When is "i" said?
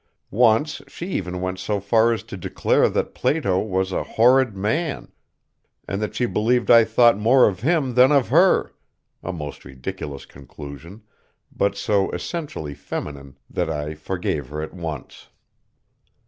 6.71-6.83, 13.69-13.93